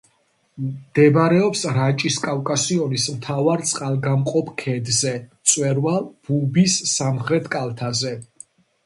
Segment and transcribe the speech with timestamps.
[0.67, 8.15] მდებარეობს რაჭის კავკასიონის მთავარ წყალგამყოფ ქედზე, მწვერვალ ბუბის სამხრეთ კალთაზე.